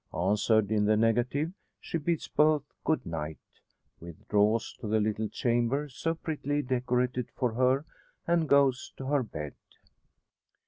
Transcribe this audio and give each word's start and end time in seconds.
Answered 0.17 0.71
in 0.71 0.85
the 0.85 0.97
negative, 0.97 1.53
she 1.79 1.99
bids 1.99 2.27
both 2.27 2.63
"Good 2.83 3.05
night," 3.05 3.37
withdraws 3.99 4.73
to 4.79 4.87
the 4.87 4.99
little 4.99 5.29
chamber 5.29 5.89
so 5.89 6.15
prettily 6.15 6.63
decorated 6.63 7.29
for 7.35 7.53
her, 7.53 7.85
and 8.25 8.49
goes 8.49 8.91
to 8.97 9.05
her 9.05 9.21
bed. 9.21 9.53